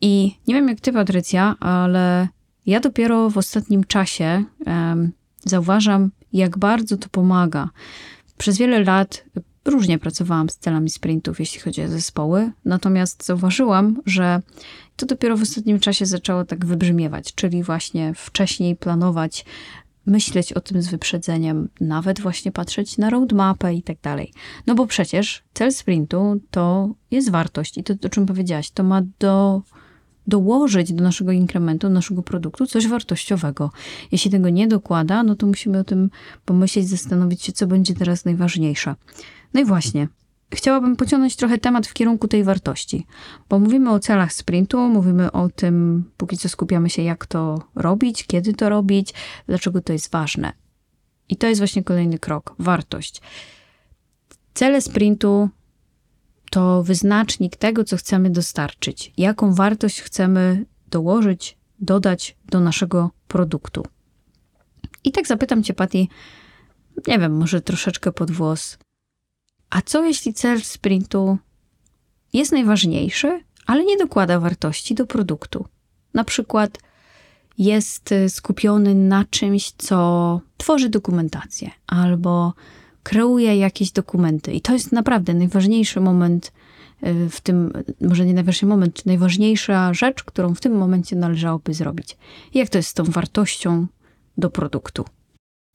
[0.00, 2.28] I nie wiem jak ty, Patrycja, ale
[2.66, 5.12] ja dopiero w ostatnim czasie um,
[5.44, 7.70] zauważam, jak bardzo to pomaga.
[8.38, 9.24] Przez wiele lat
[9.68, 14.42] różnie pracowałam z celami sprintów, jeśli chodzi o zespoły, natomiast zauważyłam, że
[14.96, 19.44] to dopiero w ostatnim czasie zaczęło tak wybrzmiewać, czyli właśnie wcześniej planować
[20.06, 24.32] myśleć o tym z wyprzedzeniem, nawet właśnie patrzeć na roadmapę i tak dalej.
[24.66, 29.02] No bo przecież cel sprintu to jest wartość i to, o czym powiedziałaś, to ma
[29.18, 29.62] do,
[30.28, 33.70] dołożyć do naszego inkrementu, naszego produktu coś wartościowego.
[34.12, 36.10] Jeśli tego nie dokłada, no to musimy o tym
[36.44, 38.94] pomyśleć, zastanowić się, co będzie teraz najważniejsze.
[39.54, 40.08] No i właśnie,
[40.52, 43.06] chciałabym pociągnąć trochę temat w kierunku tej wartości,
[43.48, 48.26] bo mówimy o celach sprintu, mówimy o tym, póki co skupiamy się, jak to robić,
[48.26, 49.14] kiedy to robić,
[49.46, 50.52] dlaczego to jest ważne.
[51.28, 53.20] I to jest właśnie kolejny krok wartość.
[54.54, 55.48] Cele sprintu
[56.50, 63.86] to wyznacznik tego, co chcemy dostarczyć, jaką wartość chcemy dołożyć, dodać do naszego produktu.
[65.04, 66.06] I tak zapytam Cię, Patty,
[67.06, 68.78] nie wiem, może troszeczkę pod włos.
[69.70, 71.38] A co jeśli cel sprintu
[72.32, 75.64] jest najważniejszy, ale nie dokłada wartości do produktu?
[76.14, 76.78] Na przykład
[77.58, 82.54] jest skupiony na czymś, co tworzy dokumentację albo
[83.08, 84.52] kreuje jakieś dokumenty.
[84.52, 86.52] I to jest naprawdę najważniejszy moment
[87.02, 92.16] y, w tym, może nie najważniejszy moment, najważniejsza rzecz, którą w tym momencie należałoby zrobić.
[92.54, 93.86] Jak to jest z tą wartością
[94.38, 95.04] do produktu?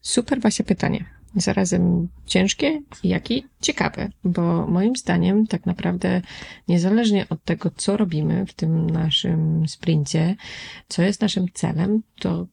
[0.02, 1.06] Super właśnie pytanie.
[1.36, 6.22] Zarazem ciężkie, jak i ciekawe, bo moim zdaniem tak naprawdę
[6.68, 10.36] niezależnie od tego, co robimy w tym naszym sprincie,
[10.88, 12.48] co jest naszym celem, to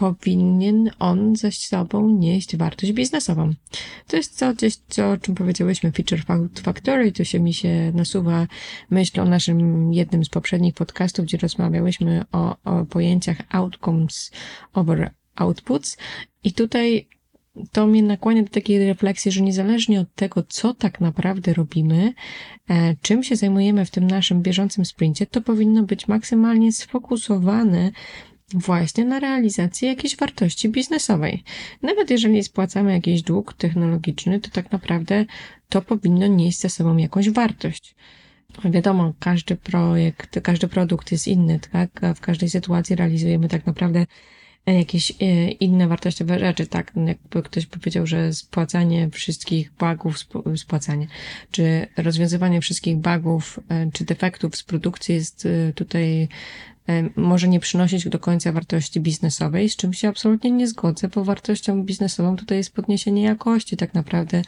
[0.00, 3.50] powinien on ze sobą nieść wartość biznesową.
[4.06, 6.22] To jest co, gdzieś, co, o czym powiedziałyśmy, Feature
[6.62, 8.46] Factory, to się mi się nasuwa
[8.90, 14.30] myśl o naszym jednym z poprzednich podcastów, gdzie rozmawiałyśmy o, o pojęciach outcomes
[14.72, 15.96] over outputs
[16.44, 17.08] i tutaj
[17.72, 22.12] to mnie nakłania do takiej refleksji, że niezależnie od tego, co tak naprawdę robimy,
[22.70, 27.90] e, czym się zajmujemy w tym naszym bieżącym sprincie, to powinno być maksymalnie sfokusowane
[28.54, 31.42] właśnie na realizację jakiejś wartości biznesowej.
[31.82, 35.24] Nawet jeżeli spłacamy jakiś dług technologiczny, to tak naprawdę
[35.68, 37.94] to powinno nieść za sobą jakąś wartość.
[38.64, 42.00] Wiadomo, każdy projekt, każdy produkt jest inny, tak?
[42.16, 44.06] W każdej sytuacji realizujemy tak naprawdę
[44.66, 46.92] jakieś e, inne wartościowe rzeczy, tak?
[47.06, 50.16] Jakby ktoś powiedział, że spłacanie wszystkich bugów,
[50.56, 51.06] spłacanie,
[51.50, 56.28] czy rozwiązywanie wszystkich bugów, e, czy defektów z produkcji jest e, tutaj
[57.16, 61.82] może nie przynosić do końca wartości biznesowej, z czym się absolutnie nie zgodzę, bo wartością
[61.82, 64.42] biznesową tutaj jest podniesienie jakości tak naprawdę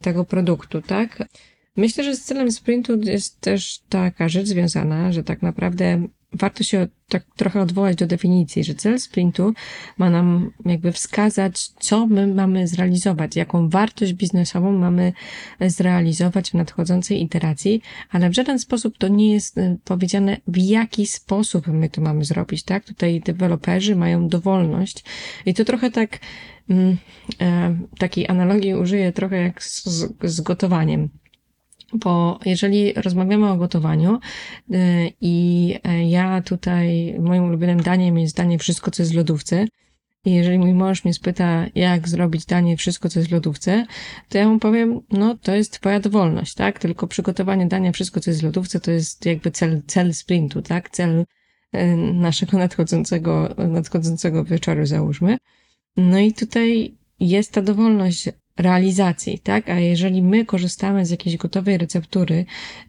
[0.00, 1.28] tego produktu, tak?
[1.76, 6.88] Myślę, że z celem sprintu jest też taka rzecz związana, że tak naprawdę warto się
[7.08, 9.52] tak trochę odwołać do definicji, że cel sprintu
[9.98, 15.12] ma nam jakby wskazać, co my mamy zrealizować, jaką wartość biznesową mamy
[15.60, 21.06] zrealizować w nadchodzącej iteracji, ale w żaden sposób to nie jest y, powiedziane, w jaki
[21.06, 22.84] sposób my to mamy zrobić, tak?
[22.84, 25.04] Tutaj deweloperzy mają dowolność
[25.46, 26.18] i to trochę tak,
[26.68, 26.96] mm,
[27.40, 29.84] e, takiej analogii użyję trochę jak z,
[30.24, 31.08] z gotowaniem
[31.92, 34.18] bo jeżeli rozmawiamy o gotowaniu
[34.70, 34.76] y,
[35.20, 39.66] i e, ja tutaj, moim ulubionym daniem jest danie wszystko, co jest w lodówce,
[40.24, 43.86] i jeżeli mój mąż mnie spyta, jak zrobić danie wszystko, co jest w lodówce,
[44.28, 46.78] to ja mu powiem, no to jest twoja dowolność, tak?
[46.78, 50.90] Tylko przygotowanie dania wszystko, co jest w lodówce, to jest jakby cel, cel sprintu, tak?
[50.90, 51.24] Cel
[51.72, 55.38] e, naszego nadchodzącego, nadchodzącego wieczoru, załóżmy.
[55.96, 58.28] No i tutaj jest ta dowolność
[58.60, 59.68] realizacji, tak?
[59.68, 62.44] A jeżeli my korzystamy z jakiejś gotowej receptury,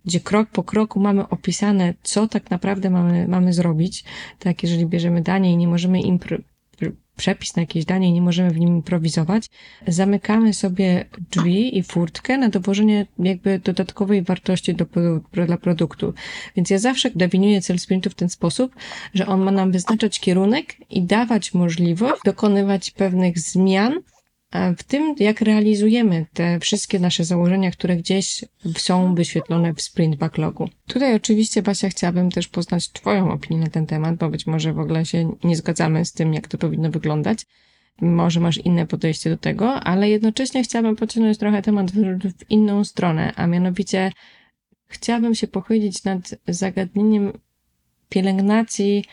[0.05, 4.03] gdzie krok po kroku mamy opisane, co tak naprawdę mamy, mamy zrobić,
[4.39, 4.63] tak?
[4.63, 6.41] Jeżeli bierzemy danie i nie możemy impro-
[7.21, 9.49] przepis na jakieś danie i nie możemy w nim improwizować,
[9.87, 14.85] zamykamy sobie drzwi i furtkę na dowożenie jakby dodatkowej wartości do,
[15.47, 16.13] dla produktu.
[16.55, 18.75] Więc ja zawsze definiuję cel sprintu w ten sposób,
[19.13, 23.93] że on ma nam wyznaczać kierunek i dawać możliwość dokonywać pewnych zmian
[24.77, 28.45] w tym, jak realizujemy te wszystkie nasze założenia, które gdzieś
[28.77, 30.69] są wyświetlone w sprint backlogu.
[30.87, 34.79] Tutaj oczywiście, Basia, chciałabym też poznać Twoją opinię na ten temat, bo być może w
[34.79, 37.45] ogóle się nie zgadzamy z tym, jak to powinno wyglądać.
[38.01, 41.97] Może masz inne podejście do tego, ale jednocześnie chciałabym pociągnąć trochę temat w,
[42.31, 44.11] w inną stronę, a mianowicie
[44.87, 47.33] chciałabym się pochylić nad zagadnieniem
[48.09, 49.05] pielęgnacji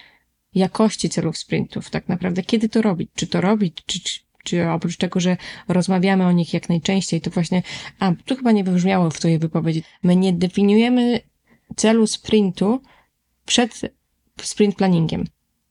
[0.55, 1.90] jakości celów sprintów.
[1.90, 3.11] Tak naprawdę, kiedy to robić?
[3.14, 3.83] Czy to robić?
[3.87, 4.01] Czy,
[4.49, 5.37] czy oprócz tego, że
[5.69, 7.63] rozmawiamy o nich jak najczęściej, to właśnie,
[7.99, 11.21] a tu chyba nie wybrzmiało w twojej wypowiedzi, my nie definiujemy
[11.77, 12.81] celu sprintu
[13.47, 13.81] przed
[14.43, 15.25] sprint planningiem.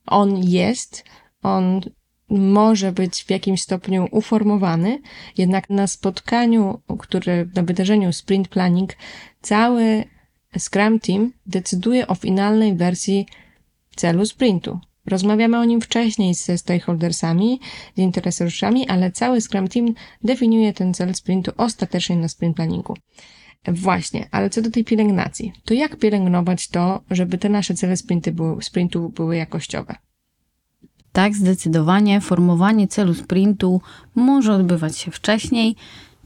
[0.06, 1.04] On jest,
[1.44, 1.82] on
[2.30, 5.02] może być w jakimś stopniu uformowany,
[5.38, 8.94] jednak na spotkaniu, które, na wydarzeniu sprint planning,
[9.42, 10.04] cały
[10.58, 13.26] Scrum Team decyduje o finalnej wersji
[13.96, 14.80] celu sprintu.
[15.08, 17.60] Rozmawiamy o nim wcześniej ze stakeholdersami,
[17.96, 19.94] z interesariuszami, ale cały Scrum Team
[20.24, 22.94] definiuje ten cel sprintu ostatecznie na sprint planningu.
[23.68, 28.32] Właśnie, ale co do tej pielęgnacji, to jak pielęgnować to, żeby te nasze cele sprinty
[28.32, 29.96] były, sprintu były jakościowe?
[31.12, 33.82] Tak, zdecydowanie formowanie celu sprintu
[34.16, 35.76] może odbywać się wcześniej,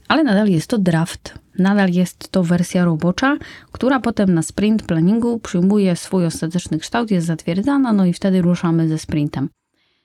[0.08, 1.38] ale nadal jest to draft.
[1.58, 3.36] Nadal jest to wersja robocza,
[3.72, 8.88] która potem na sprint planningu przyjmuje swój ostateczny kształt, jest zatwierdzana, no i wtedy ruszamy
[8.88, 9.48] ze sprintem.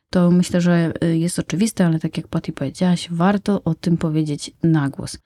[0.09, 4.51] To myślę, że y, jest oczywiste, ale tak jak Patty powiedziałaś, warto o tym powiedzieć
[4.63, 5.17] na głos.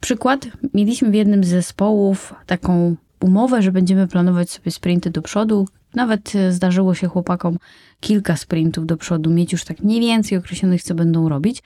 [0.00, 5.68] Przykład, mieliśmy w jednym z zespołów taką umowę, że będziemy planować sobie sprinty do przodu.
[5.94, 7.58] Nawet y, zdarzyło się chłopakom
[8.00, 11.62] kilka sprintów do przodu, mieć już tak mniej więcej określonych, co będą robić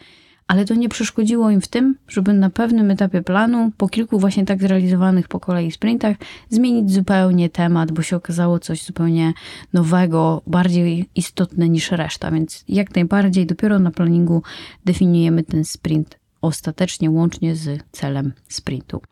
[0.47, 4.45] ale to nie przeszkodziło im w tym, żeby na pewnym etapie planu, po kilku właśnie
[4.45, 6.17] tak zrealizowanych po kolei sprintach,
[6.51, 9.33] zmienić zupełnie temat, bo się okazało coś zupełnie
[9.73, 12.31] nowego, bardziej istotne niż reszta.
[12.31, 14.43] Więc jak najbardziej dopiero na planningu
[14.85, 19.03] definiujemy ten sprint ostatecznie, łącznie z celem sprintu.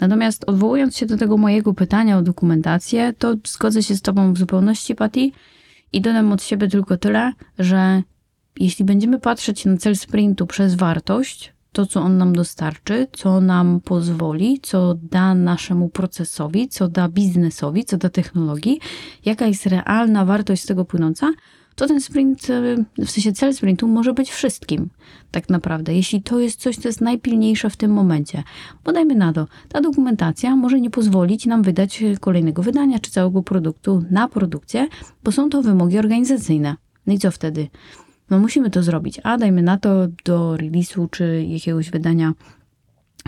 [0.00, 4.38] Natomiast odwołując się do tego mojego pytania o dokumentację, to zgodzę się z Tobą w
[4.38, 5.30] zupełności, Patty,
[5.92, 8.02] i dodam od siebie tylko tyle, że
[8.60, 13.80] jeśli będziemy patrzeć na cel sprintu przez wartość, to co on nam dostarczy, co nam
[13.80, 18.80] pozwoli, co da naszemu procesowi, co da biznesowi, co da technologii,
[19.24, 21.32] jaka jest realna wartość z tego płynąca,
[21.74, 22.46] to ten sprint,
[22.98, 24.90] w sensie cel sprintu może być wszystkim,
[25.30, 25.94] tak naprawdę.
[25.94, 28.42] Jeśli to jest coś, co jest najpilniejsze w tym momencie.
[28.84, 33.42] Bo dajmy na to, ta dokumentacja może nie pozwolić nam wydać kolejnego wydania czy całego
[33.42, 34.88] produktu na produkcję,
[35.24, 36.76] bo są to wymogi organizacyjne.
[37.06, 37.68] No i co wtedy?
[38.30, 42.32] No musimy to zrobić, a dajmy na to do release'u czy jakiegoś wydania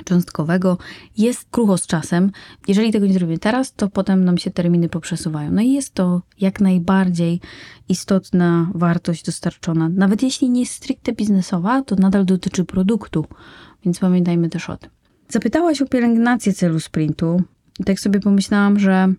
[0.05, 0.79] cząstkowego
[1.19, 2.31] jest krucho z czasem.
[2.69, 5.51] Jeżeli tego nie zrobimy teraz, to potem nam się terminy poprzesuwają.
[5.53, 7.41] No i jest to jak najbardziej
[7.89, 9.89] istotna wartość dostarczona.
[9.89, 13.27] Nawet jeśli nie jest stricte biznesowa, to nadal dotyczy produktu,
[13.85, 14.91] więc pamiętajmy też o tym.
[15.29, 17.43] Zapytałaś o pielęgnację celu sprintu.
[17.81, 19.15] I tak sobie pomyślałam, że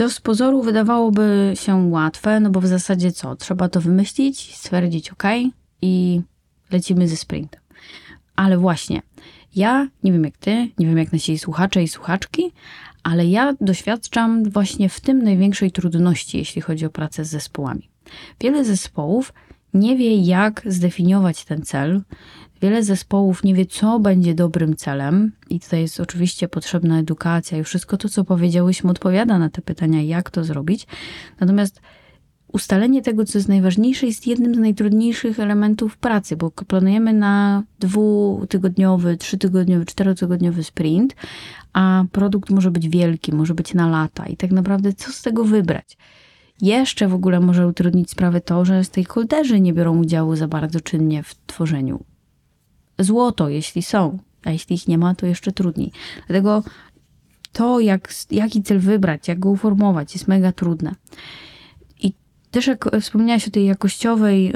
[0.00, 3.36] co z pozoru wydawałoby się łatwe, no bo w zasadzie co?
[3.36, 5.22] Trzeba to wymyślić, stwierdzić OK
[5.82, 6.20] i
[6.70, 7.60] lecimy ze sprintem.
[8.36, 9.02] Ale właśnie,
[9.56, 12.52] ja nie wiem jak ty, nie wiem jak nasi słuchacze i słuchaczki,
[13.02, 17.88] ale ja doświadczam właśnie w tym największej trudności, jeśli chodzi o pracę z zespołami.
[18.40, 19.32] Wiele zespołów
[19.74, 22.00] nie wie, jak zdefiniować ten cel,
[22.62, 27.64] Wiele zespołów nie wie, co będzie dobrym celem, i tutaj jest oczywiście potrzebna edukacja, i
[27.64, 30.86] wszystko to, co powiedziałyśmy, odpowiada na te pytania, jak to zrobić.
[31.40, 31.80] Natomiast
[32.52, 39.16] ustalenie tego, co jest najważniejsze, jest jednym z najtrudniejszych elementów pracy, bo planujemy na dwutygodniowy,
[39.16, 41.16] trzytygodniowy, czterotygodniowy sprint,
[41.72, 45.44] a produkt może być wielki, może być na lata, i tak naprawdę co z tego
[45.44, 45.96] wybrać?
[46.62, 51.22] Jeszcze w ogóle może utrudnić sprawę to, że stakeholderzy nie biorą udziału za bardzo czynnie
[51.22, 52.04] w tworzeniu
[53.00, 55.92] złoto, jeśli są, a jeśli ich nie ma, to jeszcze trudniej.
[56.26, 56.62] Dlatego
[57.52, 60.94] to, jak, jaki cel wybrać, jak go uformować, jest mega trudne.
[62.02, 62.14] I
[62.50, 64.52] też jak wspomniałaś o tej jakościowej,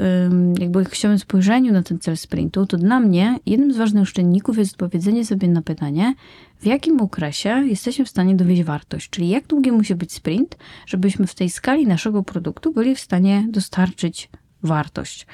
[0.59, 4.73] jakby jakościowym spojrzeniu na ten cel sprintu, to dla mnie jednym z ważnych czynników jest
[4.73, 6.13] odpowiedzenie sobie na pytanie,
[6.59, 11.27] w jakim okresie jesteśmy w stanie dowieść wartość, czyli jak długi musi być sprint, żebyśmy
[11.27, 14.29] w tej skali naszego produktu byli w stanie dostarczyć
[14.63, 15.27] wartość.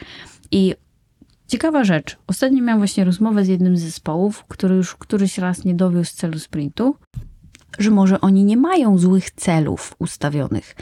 [0.51, 0.75] I
[1.51, 2.17] Ciekawa rzecz.
[2.27, 6.39] Ostatnio miałam właśnie rozmowę z jednym z zespołów, który już któryś raz nie dowiózł celu
[6.39, 6.95] sprintu,
[7.79, 10.75] że może oni nie mają złych celów ustawionych,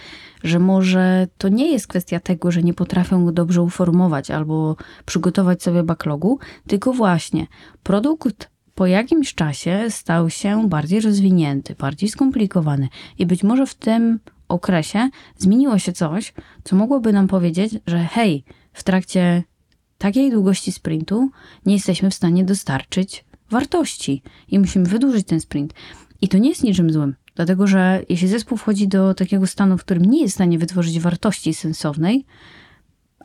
[0.43, 5.63] że może to nie jest kwestia tego, że nie potrafią go dobrze uformować albo przygotować
[5.63, 7.47] sobie backlogu, tylko właśnie
[7.83, 14.19] produkt po jakimś czasie stał się bardziej rozwinięty, bardziej skomplikowany i być może w tym
[14.47, 19.43] okresie zmieniło się coś, co mogłoby nam powiedzieć, że hej, w trakcie
[19.99, 21.29] takiej długości sprintu
[21.65, 25.73] nie jesteśmy w stanie dostarczyć wartości i musimy wydłużyć ten sprint.
[26.21, 29.83] I to nie jest niczym złym, dlatego że jeśli zespół wchodzi do takiego stanu, w
[29.83, 32.25] którym nie jest w stanie wytworzyć wartości sensownej,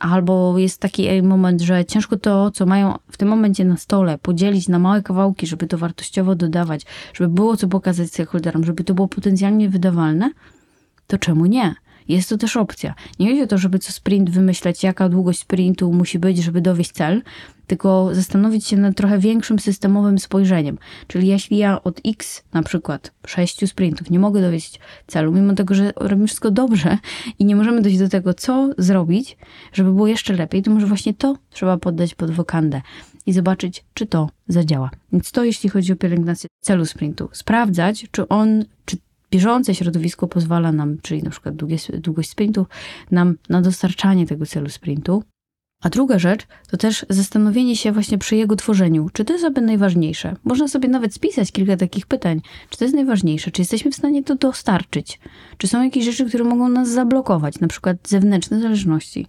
[0.00, 4.68] albo jest taki moment, że ciężko to, co mają w tym momencie na stole, podzielić
[4.68, 9.08] na małe kawałki, żeby to wartościowo dodawać, żeby było co pokazać stakeholderom, żeby to było
[9.08, 10.30] potencjalnie wydawalne,
[11.06, 11.74] to czemu nie?
[12.08, 12.94] Jest to też opcja.
[13.20, 16.92] Nie chodzi o to, żeby co sprint wymyśleć, jaka długość sprintu musi być, żeby dowieść
[16.92, 17.22] cel,
[17.66, 20.78] tylko zastanowić się nad trochę większym systemowym spojrzeniem.
[21.06, 25.74] Czyli jeśli ja od X, na przykład sześciu sprintów, nie mogę dowieść celu, mimo tego,
[25.74, 26.98] że robimy wszystko dobrze
[27.38, 29.36] i nie możemy dojść do tego, co zrobić,
[29.72, 32.82] żeby było jeszcze lepiej, to może właśnie to trzeba poddać pod wokandę
[33.26, 34.90] i zobaczyć, czy to zadziała.
[35.12, 37.28] Więc to jeśli chodzi o pielęgnację celu sprintu.
[37.32, 38.96] Sprawdzać, czy on, czy
[39.34, 41.54] bieżące środowisko pozwala nam, czyli na przykład
[42.00, 42.66] długość sprintu,
[43.10, 45.22] nam na dostarczanie tego celu sprintu.
[45.82, 49.62] A druga rzecz to też zastanowienie się właśnie przy jego tworzeniu, czy to jest sobie
[49.62, 50.36] najważniejsze.
[50.44, 54.22] Można sobie nawet spisać kilka takich pytań, czy to jest najważniejsze, czy jesteśmy w stanie
[54.22, 55.20] to dostarczyć,
[55.58, 59.26] czy są jakieś rzeczy, które mogą nas zablokować, na przykład zewnętrzne zależności.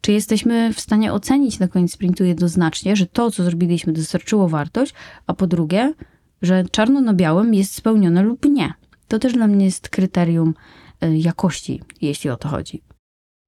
[0.00, 4.94] Czy jesteśmy w stanie ocenić na koniec sprintu jednoznacznie, że to, co zrobiliśmy, dostarczyło wartość,
[5.26, 5.92] a po drugie,
[6.42, 8.72] że czarno na białym jest spełnione lub nie.
[9.08, 10.54] To też dla mnie jest kryterium
[11.04, 12.82] y, jakości, jeśli o to chodzi.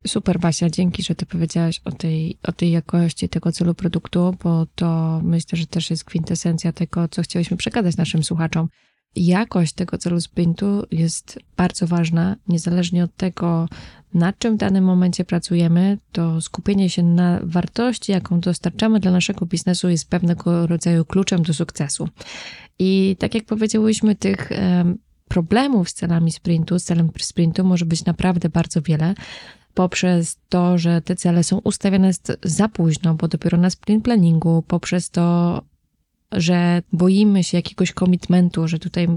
[0.06, 4.66] Super, Basia, dzięki, że ty powiedziałaś o tej, o tej jakości tego celu produktu, bo
[4.74, 8.68] to myślę, że też jest kwintesencja tego, co chcieliśmy przekazać naszym słuchaczom.
[9.16, 13.68] Jakość tego celu sprintu jest bardzo ważna, niezależnie od tego,
[14.14, 19.46] nad czym w danym momencie pracujemy, to skupienie się na wartości, jaką dostarczamy dla naszego
[19.46, 22.08] biznesu, jest pewnego rodzaju kluczem do sukcesu.
[22.78, 24.52] I tak jak powiedziałyśmy, tych
[25.30, 29.14] problemów z celami sprintu, z celem sprintu może być naprawdę bardzo wiele
[29.74, 32.10] poprzez to, że te cele są ustawiane
[32.44, 35.62] za późno, bo dopiero na sprint planningu, poprzez to,
[36.32, 39.08] że boimy się jakiegoś komitmentu, że tutaj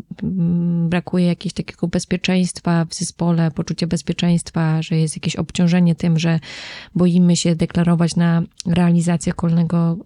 [0.89, 6.39] brakuje jakiegoś takiego bezpieczeństwa w zespole, poczucia bezpieczeństwa, że jest jakieś obciążenie tym, że
[6.95, 9.97] boimy się deklarować na realizację kolejnego,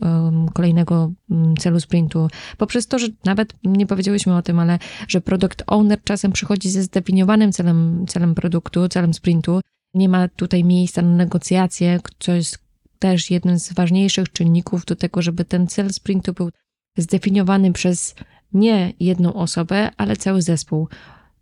[0.54, 1.12] kolejnego
[1.60, 2.28] celu sprintu.
[2.58, 6.84] Poprzez to, że nawet nie powiedziałyśmy o tym, ale że product owner czasem przychodzi ze
[6.84, 9.62] zdefiniowanym celem, celem produktu, celem sprintu.
[9.94, 12.60] Nie ma tutaj miejsca na negocjacje, co jest
[13.00, 16.50] też jednym z ważniejszych czynników do tego, żeby ten cel sprintu był
[16.98, 18.16] zdefiniowany przez
[18.54, 20.88] nie jedną osobę, ale cały zespół.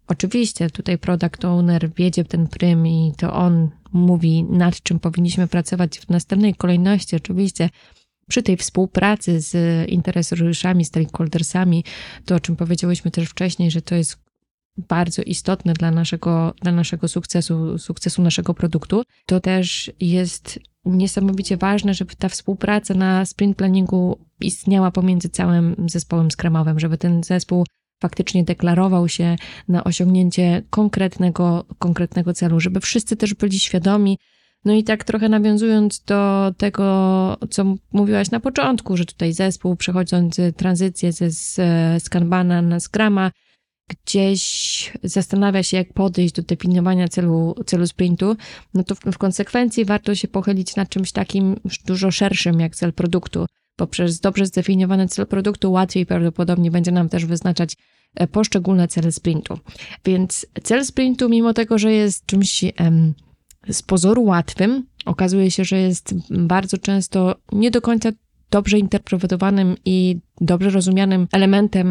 [0.08, 6.00] Oczywiście tutaj product owner wiedzie ten prym i to on mówi, nad czym powinniśmy pracować
[6.00, 7.16] w następnej kolejności.
[7.16, 7.70] Oczywiście
[8.28, 9.56] przy tej współpracy z
[9.90, 11.84] interesariuszami, stakeholdersami,
[12.26, 14.18] to o czym powiedziałyśmy też wcześniej, że to jest
[14.78, 21.94] bardzo istotne dla naszego, dla naszego sukcesu, sukcesu naszego produktu, to też jest niesamowicie ważne,
[21.94, 27.66] żeby ta współpraca na sprint planningu istniała pomiędzy całym zespołem skramowym, żeby ten zespół
[28.02, 29.36] faktycznie deklarował się
[29.68, 34.18] na osiągnięcie konkretnego, konkretnego celu, żeby wszyscy też byli świadomi.
[34.66, 40.54] No i tak trochę nawiązując do tego, co mówiłaś na początku, że tutaj zespół przechodzący
[40.54, 41.32] tranzycję ze
[42.00, 43.32] z Kanbana na Scrama
[43.88, 48.36] gdzieś zastanawia się, jak podejść do definiowania celu, celu sprintu,
[48.74, 52.94] no to w, w konsekwencji warto się pochylić nad czymś takim dużo szerszym, jak cel
[52.94, 53.46] produktu.
[53.76, 57.76] Poprzez dobrze zdefiniowany cel produktu łatwiej prawdopodobnie będzie nam też wyznaczać
[58.16, 59.60] e, poszczególne cele sprintu.
[60.06, 63.14] Więc cel sprintu, mimo tego, że jest czymś em,
[63.70, 68.12] z pozoru łatwym, okazuje się, że jest bardzo często nie do końca
[68.56, 71.88] dobrze interpretowanym i dobrze rozumianym elementem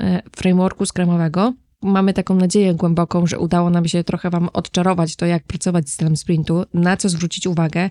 [0.00, 1.52] e, frameworku skramowego.
[1.82, 5.96] Mamy taką nadzieję głęboką, że udało nam się trochę Wam odczarować to, jak pracować z
[5.96, 7.90] tym sprintu, na co zwrócić uwagę,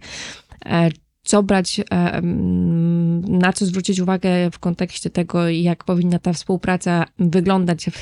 [0.66, 0.90] e,
[1.26, 1.82] co brać,
[3.28, 8.02] na co zwrócić uwagę w kontekście tego, jak powinna ta współpraca wyglądać w,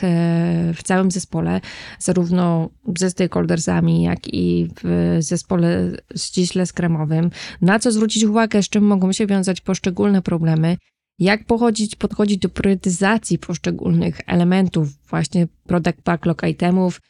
[0.75, 1.61] w całym zespole,
[1.99, 7.29] zarówno ze stakeholdersami, jak i w zespole ściśle skramowym,
[7.61, 10.77] na co zwrócić uwagę, z czym mogą się wiązać poszczególne problemy,
[11.19, 17.01] jak pochodzić, podchodzić do priorytetyzacji poszczególnych elementów, właśnie product backlog itemów,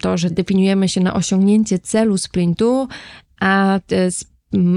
[0.00, 2.88] to, że definiujemy się na osiągnięcie celu sprintu,
[3.40, 3.80] a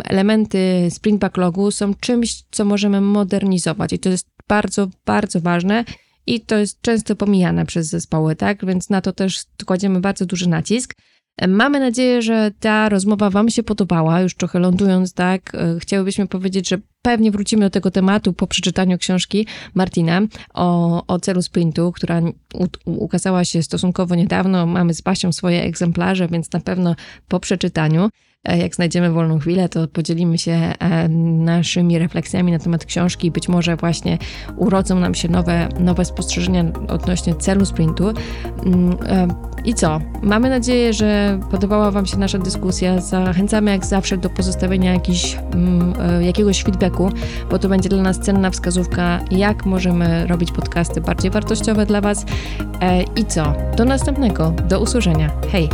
[0.04, 5.86] elementy sprint backlogu są czymś, co możemy modernizować i to jest bardzo, bardzo ważne
[6.28, 8.66] i to jest często pomijane przez zespoły, tak?
[8.66, 10.94] Więc na to też kładziemy bardzo duży nacisk.
[11.48, 14.22] Mamy nadzieję, że ta rozmowa Wam się podobała.
[14.22, 18.98] Już trochę lądując, tak, e, chciałybyśmy powiedzieć, że pewnie wrócimy do tego tematu po przeczytaniu
[18.98, 20.22] książki Martina
[20.54, 22.22] o, o celu sprintu, która
[22.54, 24.66] u, ukazała się stosunkowo niedawno.
[24.66, 26.96] Mamy z Basią swoje egzemplarze, więc na pewno
[27.28, 28.10] po przeczytaniu
[28.56, 33.32] jak znajdziemy wolną chwilę, to podzielimy się e, naszymi refleksjami na temat książki.
[33.32, 34.18] Być może właśnie
[34.56, 38.14] urodzą nam się nowe, nowe spostrzeżenia odnośnie celu sprintu.
[38.66, 39.28] Mm, e,
[39.66, 40.00] I co?
[40.22, 43.02] Mamy nadzieję, że podobała Wam się nasza dyskusja.
[43.02, 47.12] Zachęcamy jak zawsze do pozostawienia jakiś, mm, jakiegoś feedbacku,
[47.52, 52.26] bo to będzie dla nas cenna wskazówka, jak możemy robić podcasty bardziej wartościowe dla Was.
[53.16, 53.54] I co?
[53.78, 54.54] Do następnego.
[54.70, 55.32] Do usłyszenia.
[55.52, 55.70] Hej!